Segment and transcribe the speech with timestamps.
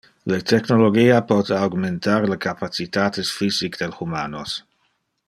[0.31, 4.57] Le technologia pote augmentar le capacitates physic del humanos.